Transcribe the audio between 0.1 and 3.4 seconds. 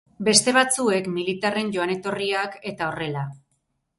Beste batzuek militarren joan-etorriak, eta horrela.